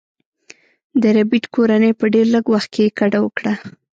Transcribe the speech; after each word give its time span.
د 1.01 1.03
ربیټ 1.17 1.45
کورنۍ 1.55 1.91
په 1.99 2.05
ډیر 2.13 2.25
لږ 2.35 2.45
وخت 2.53 2.69
کې 2.75 2.93
کډه 2.99 3.19
وکړه 3.21 3.53